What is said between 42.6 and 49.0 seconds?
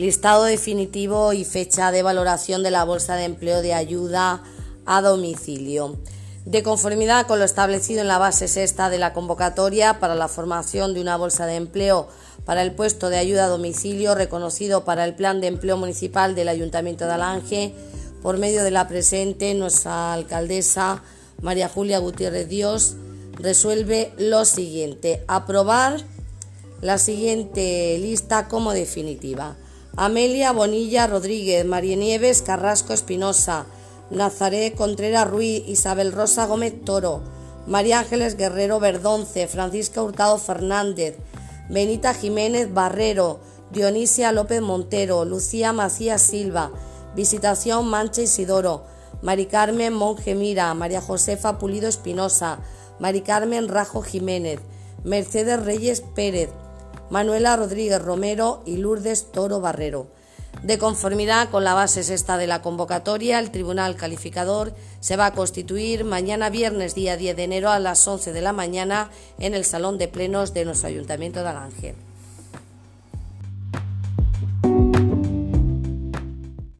Barrero, Dionisia López Montero, Lucía Macías Silva, Visitación Mancha Isidoro,